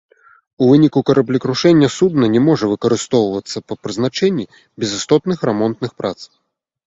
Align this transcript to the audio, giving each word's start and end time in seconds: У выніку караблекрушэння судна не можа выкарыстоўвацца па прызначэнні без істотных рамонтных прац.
У 0.61 0.67
выніку 0.69 0.99
караблекрушэння 1.09 1.89
судна 1.97 2.25
не 2.35 2.41
можа 2.47 2.65
выкарыстоўвацца 2.71 3.57
па 3.71 3.79
прызначэнні 3.87 4.45
без 4.85 4.89
істотных 5.01 5.37
рамонтных 5.51 5.91
прац. 6.03 6.19